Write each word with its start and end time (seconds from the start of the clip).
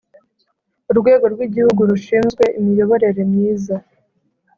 Urwego 0.91 1.25
rwigihugu 1.33 1.81
rushinzwe 1.91 2.43
Imiyoborere 2.59 3.21
myiza 3.31 3.75